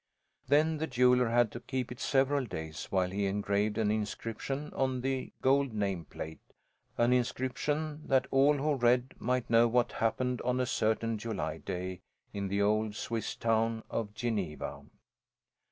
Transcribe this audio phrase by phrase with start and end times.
[0.47, 5.01] Then the jeweller had to keep it several days while he engraved an inscription on
[5.01, 6.41] the gold name plate
[6.97, 12.01] an inscription that all who read might know what happened on a certain July day
[12.33, 14.85] in the old Swiss town of Geneva.